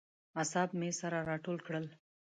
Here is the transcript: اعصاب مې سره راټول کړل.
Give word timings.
اعصاب 0.39 0.69
مې 0.79 0.89
سره 0.99 1.17
راټول 1.29 1.57
کړل. 1.65 1.85